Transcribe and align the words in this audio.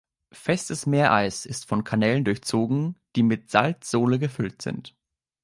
Festes 0.31 0.87
Meereis 0.87 1.45
ist 1.45 1.67
von 1.69 1.83
Kanälen 1.83 2.23
durchzogen, 2.23 2.95
die 3.15 3.21
mit 3.21 3.51
Salzsole 3.51 4.17
gefüllt 4.17 4.59
sind. 4.63 4.95